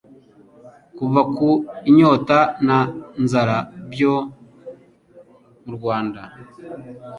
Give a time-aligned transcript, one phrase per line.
[0.97, 1.49] Kuva ku
[1.89, 2.77] inyota na
[3.19, 3.57] inzara
[3.91, 4.15] byo
[5.65, 6.21] mu rwanda